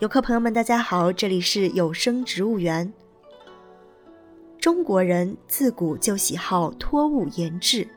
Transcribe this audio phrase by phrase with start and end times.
[0.00, 2.92] 游客朋友们，大家好，这里是有声植物园。
[4.60, 7.88] 中国人自古就喜好托物言志，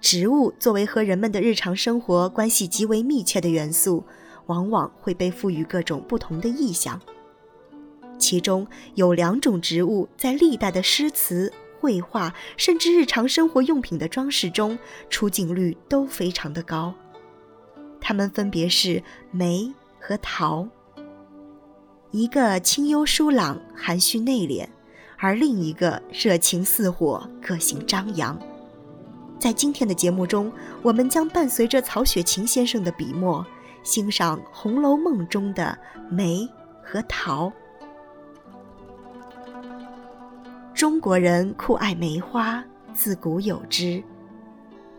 [0.00, 4.02] 植物作为和人们的日常生活关系极为密切的元素，
[4.46, 6.98] 往往会被赋予各种不同的意象。
[8.18, 14.78] 其中有两种植物在历代的诗词、绘画，甚至日常生活用品的装饰中，
[15.10, 16.94] 出镜率都非常的高。
[18.00, 20.66] 它们分别是梅和桃。
[22.12, 24.66] 一个清幽疏朗、含蓄内敛，
[25.16, 28.38] 而另一个热情似火、个性张扬。
[29.38, 33.44] 在今天的节目中，我们将伴随着曹雪芹先生的笔墨，
[33.82, 35.76] 欣赏《红楼梦》中的
[36.10, 36.46] 梅
[36.84, 37.50] 和桃。
[40.74, 44.02] 中国人酷爱梅花，自古有之，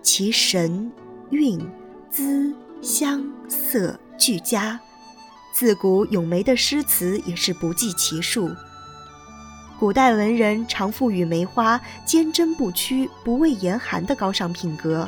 [0.02, 0.92] 其神
[1.30, 1.60] 韵、
[2.10, 2.52] 姿、
[2.82, 4.80] 香、色俱佳。
[5.54, 8.52] 自古咏梅的诗词也是不计其数。
[9.80, 15.08] 古代文人常赋予梅花坚贞不屈、不畏严寒的高尚品格，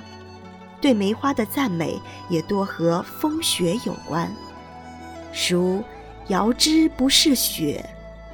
[0.79, 4.31] 对梅花的赞美也多和风雪有关，
[5.49, 5.83] 如
[6.29, 7.83] “遥知不是雪，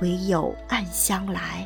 [0.01, 1.65] 唯有暗香来。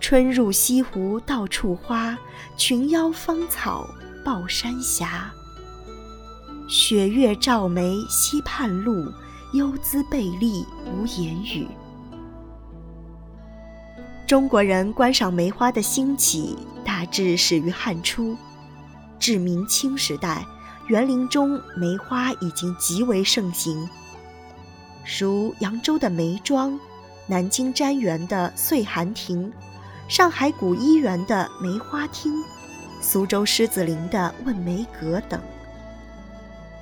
[0.00, 2.16] 春入西湖到处花，
[2.56, 3.86] 群妖芳草
[4.24, 5.30] 抱山霞。”
[6.68, 9.10] 雪月照梅溪畔路，
[9.54, 11.66] 幽姿贝丽无言语。
[14.26, 18.36] 中国人观赏梅花的兴起，大致始于汉初，
[19.18, 20.44] 至明清时代，
[20.88, 23.88] 园林中梅花已经极为盛行。
[25.18, 26.78] 如扬州的梅庄，
[27.26, 29.50] 南京瞻园的岁寒亭，
[30.06, 32.30] 上海古漪园的梅花厅，
[33.00, 35.40] 苏州狮子林的问梅阁等。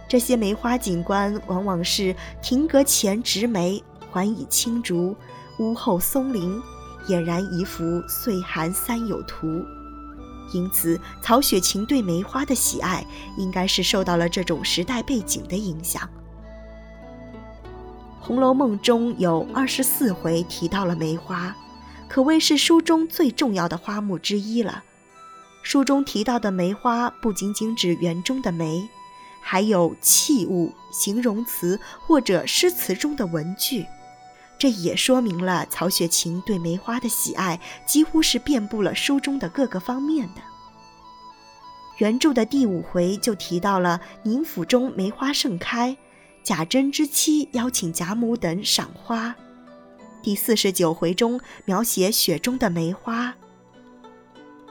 [0.08, 5.16] 这些梅花景观往往是亭阁前植梅，环以青竹，
[5.58, 6.60] 屋后松林，
[7.08, 9.64] 俨然一幅岁寒三友图。
[10.52, 13.04] 因此，曹雪芹对梅花的喜爱，
[13.36, 16.02] 应该是受到了这种时代背景的影响。
[18.20, 21.54] 《红楼梦》中有二十四回提到了梅花，
[22.08, 24.84] 可谓是书中最重要的花木之一了。
[25.62, 28.88] 书中提到的梅花，不仅仅指园中的梅。
[29.48, 33.86] 还有器物、形容词或者诗词中的文句，
[34.58, 40.42] 这也说明了曹雪芹对梅花的喜爱几乎是遍布了书中的各个方面的。
[41.98, 45.96] 原著的第五回就提到了宁府中梅花盛开，
[46.42, 49.32] 贾珍之妻邀请贾母等赏花。
[50.24, 53.32] 第四十九回中描写雪中的梅花，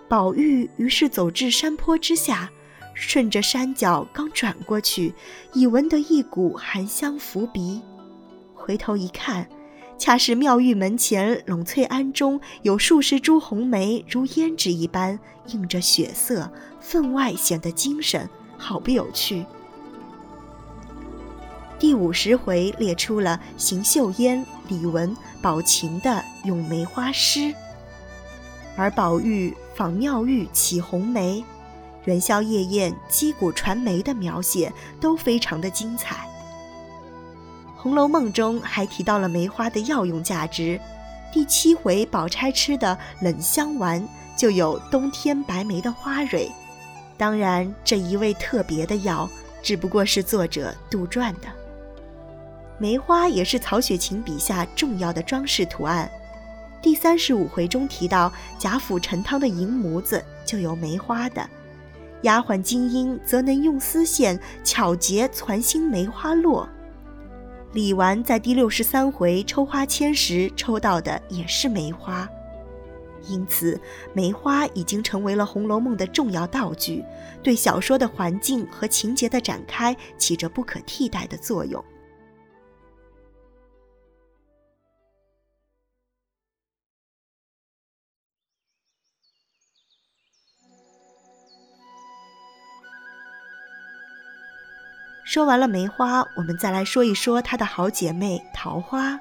[0.10, 2.52] 宝玉于是走至山坡之下。
[2.96, 5.14] 顺着山脚刚转过去，
[5.54, 7.82] 已闻得一股寒香拂鼻。
[8.56, 9.48] 回头一看，
[9.98, 19.46] 恰是妙玉门前栊翠庵中有数十株红梅，如胭脂一般映着雪色，分外显得精神，好不有趣。
[21.78, 27.54] 第五十回列出了邢岫烟、李文、宝琴的咏梅花诗，
[28.78, 31.44] 而宝玉访妙玉起红梅。
[32.06, 36.28] 元宵夜宴击鼓传梅的描写都非常的精彩。
[37.82, 40.80] 《红楼梦》中还提到了梅花的药用价值，
[41.32, 46.52] 第七回宝钗吃的冷香丸就有冬天白梅的花蕊。
[47.18, 49.30] 当然，这一味特别的药
[49.62, 51.48] 只不过是作者杜撰的。
[52.78, 56.10] 梅花也是曹雪芹笔下重要的装饰图案。
[56.82, 61.50] 第三十五回中提到贾府陈汤的银模子就有梅花的。
[62.26, 66.68] 丫鬟金英则能用丝线巧结攒心梅花落。
[67.72, 72.28] 李纨在第六十三回抽花签时抽到的也是梅花，
[73.28, 73.80] 因此
[74.14, 77.04] 梅花已经成为了《红楼梦》的重要道具，
[77.44, 81.84] 对小说的环境和情节的展开起着不可替代的作用。
[95.26, 99.20] 说完了梅花，我们再来说一说它的好姐妹桃花。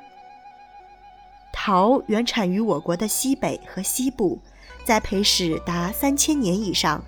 [1.50, 4.38] 桃原产于我国的西北和西部，
[4.84, 7.02] 栽培史达三千年以上。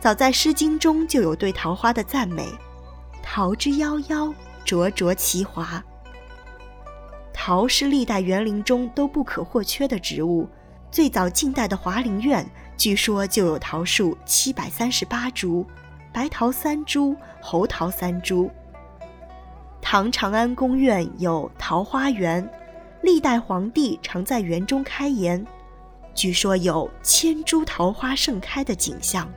[0.00, 2.48] 早在《诗经》中就有对桃花的赞美
[3.22, 4.34] ：“桃之夭夭，
[4.64, 5.84] 灼灼其华。”
[7.34, 10.48] 桃是历代园林中都不可或缺的植物。
[10.90, 15.66] 最早近代的华林院，据说就有桃树七百三十八株。
[16.12, 18.50] 白桃三株，红桃三株。
[19.80, 22.48] 唐长安宫苑有桃花源，
[23.02, 25.44] 历代皇帝常在园中开颜，
[26.14, 29.30] 据说有千株桃花盛开的景象。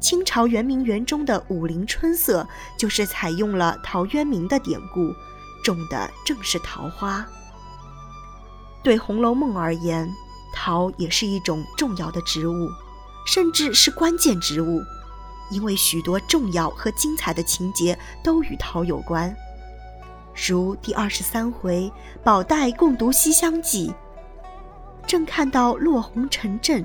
[0.00, 5.12] 清朝圆明园中的武陵春色就是采用了陶渊明的典故，
[5.62, 7.24] 种的正是桃花。
[8.82, 10.10] 对《红楼梦》而言，
[10.52, 12.68] 桃也是一种重要的植物，
[13.26, 14.80] 甚至是关键植物，
[15.52, 19.34] 因为许多重要和精彩的情节都与桃有关。
[20.48, 21.92] 如第二十三回，
[22.24, 23.88] 宝黛共读《西厢记》，
[25.06, 26.84] 正看到落红成阵。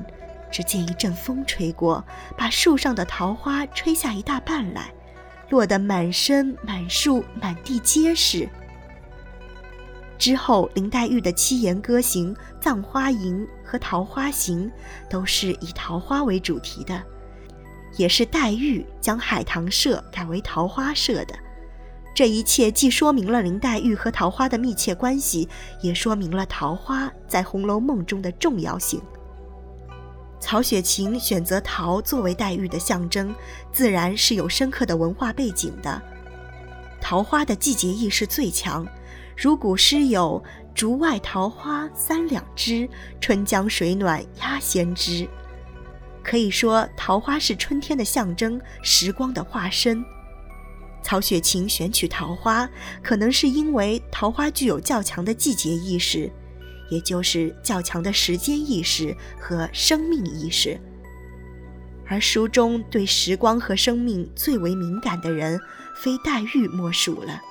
[0.50, 2.02] 只见一阵风吹过，
[2.38, 4.94] 把树上的桃花吹下一大半来，
[5.50, 8.48] 落得满身、满树、满地皆是。
[10.18, 14.72] 之后，林黛玉的七言歌行《葬花吟》和《桃花行》
[15.10, 17.04] 都是以桃花为主题的，
[17.96, 21.34] 也是黛玉将海棠社改为桃花社的。
[22.14, 25.48] 这一切既说明了林黛玉和桃花的密切关系，
[25.82, 29.00] 也说明了桃花在《红楼梦》中的重要性。
[30.40, 33.34] 曹雪芹选择桃作为黛玉的象征，
[33.72, 36.02] 自然是有深刻的文化背景的。
[37.00, 38.88] 桃花的季节意识最强，
[39.36, 40.44] 如古诗有
[40.74, 42.90] “竹外桃花三两枝，
[43.22, 45.28] 春江水暖鸭先知”，
[46.28, 50.04] 可以说桃花是春天的象征，时光的化身。
[51.02, 52.70] 曹雪芹选取桃花，
[53.02, 56.30] 可能是因为桃花具有较强的季节意识。
[56.90, 60.80] 也就是较强的时间意识和生命意识，
[62.08, 65.60] 而书中对时光和生命最为敏感的人，
[66.02, 67.42] 非黛玉莫属了。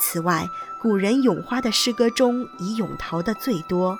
[0.00, 0.46] 此外，
[0.80, 3.98] 古人咏花的诗歌中以咏桃的最多。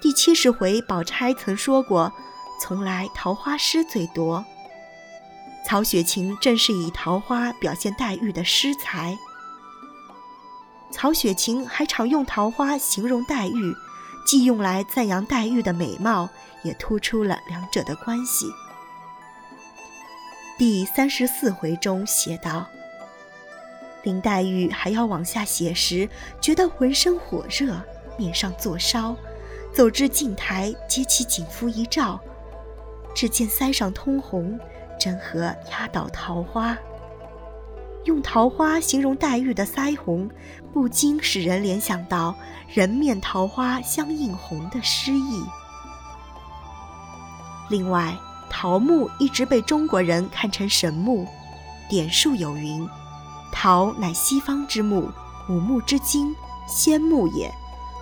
[0.00, 2.12] 第七十回，宝钗曾说过
[2.62, 4.44] ：“从来桃花诗最多。”
[5.66, 9.18] 曹雪芹正是以桃花表现黛玉的诗才。
[10.92, 13.74] 曹雪芹还常用桃花形容黛玉，
[14.24, 16.28] 既用来赞扬黛玉的美貌，
[16.62, 18.46] 也突出了两者的关系。
[20.58, 22.66] 第三十四回中写道
[24.04, 26.08] ：“林黛玉还要往下写时，
[26.40, 27.80] 觉得浑身火热，
[28.16, 29.16] 面上作烧，
[29.72, 32.20] 走至镜台，揭起锦服一照，
[33.14, 34.58] 只见腮上通红，
[34.98, 36.76] 真和压倒桃花。”
[38.04, 40.28] 用桃花形容黛玉的腮红，
[40.72, 42.34] 不禁使人联想到
[42.68, 45.44] “人面桃花相映红”的诗意。
[47.70, 48.18] 另外，
[48.50, 51.26] 桃木一直被中国人看成神木，
[51.88, 52.84] 典述有云
[53.52, 55.08] ：“桃乃西方之木，
[55.48, 56.34] 五木之精，
[56.66, 57.48] 仙木也，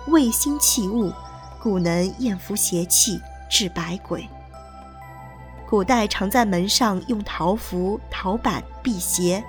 [0.07, 1.13] 味辛气物，
[1.61, 4.27] 故能艳服邪气，治百鬼。”
[5.71, 9.41] 古代常在门上用桃符、桃板辟邪。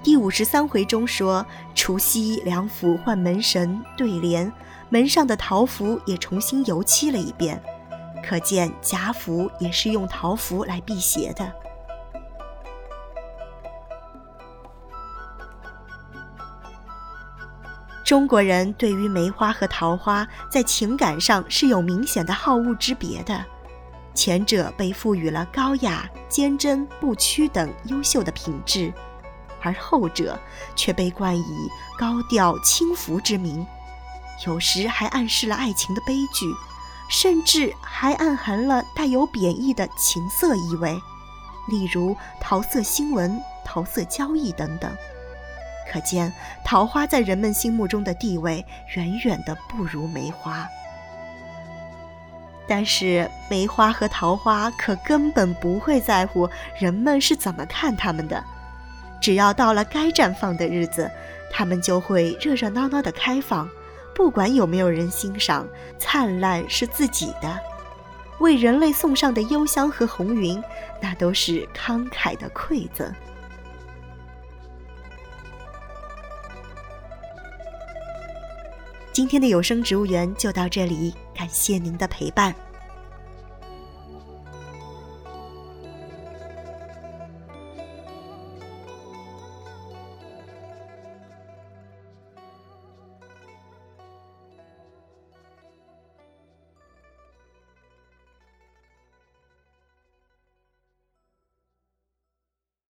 [0.00, 1.44] 第五十三回中说，
[1.74, 4.52] 除夕梁府换门神对联，
[4.90, 7.60] 门上的桃符也重新油漆了一遍，
[8.24, 11.52] 可见贾府也是用桃符来辟邪的。
[18.04, 23.44] 中国人对于梅花和桃花在情感上是有明显的好恶之别的，
[24.14, 28.92] 前者被赋予了高雅、坚贞、不屈等优秀的品质。
[29.60, 30.38] 而后者
[30.76, 33.66] 却被冠以高调轻浮之名，
[34.46, 36.46] 有时还暗示了爱情的悲剧，
[37.08, 40.94] 甚至还暗含了带有贬义的情色意味，
[41.68, 44.94] 例如桃色新闻、桃色交易等等。
[45.90, 46.30] 可见
[46.62, 48.64] 桃花在人们心目中的地位
[48.96, 50.68] 远远的不如梅花。
[52.66, 56.48] 但是梅花和桃花可根本不会在乎
[56.80, 58.42] 人们是怎么看他们的。
[59.20, 61.10] 只要到了该绽放的日子，
[61.50, 63.68] 它们就会热热闹闹的开放，
[64.14, 65.66] 不管有没有人欣赏，
[65.98, 67.58] 灿烂是自己的。
[68.40, 70.62] 为人类送上的幽香和红云，
[71.00, 73.10] 那都是慷慨的馈赠。
[79.12, 82.54] 今天的有声植物园就到这里，感谢您的陪伴。